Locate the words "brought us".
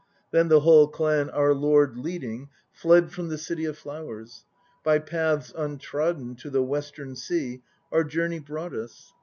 8.39-9.13